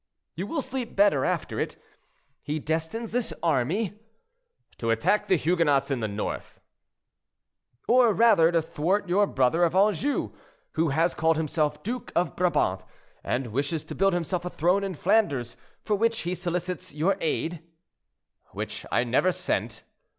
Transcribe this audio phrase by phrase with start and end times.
[0.33, 1.75] "You will sleep better after it.
[2.41, 3.99] He destines this army—"
[4.79, 6.59] "To attack the Huguenots in the north—"
[7.87, 10.31] "Or rather, to thwart your brother of Anjou,
[10.71, 12.83] who has called himself Duke of Brabant,
[13.23, 17.61] and wishes to build himself a throne in Flanders, for which he solicits your aid—"
[18.53, 19.83] "Which I never sent."